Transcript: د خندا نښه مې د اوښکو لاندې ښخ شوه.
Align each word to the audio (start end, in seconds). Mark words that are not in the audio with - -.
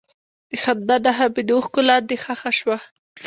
د 0.49 0.51
خندا 0.63 0.95
نښه 1.05 1.27
مې 1.33 1.41
د 1.47 1.49
اوښکو 1.55 1.81
لاندې 1.89 2.15
ښخ 2.23 2.41
شوه. 2.59 2.77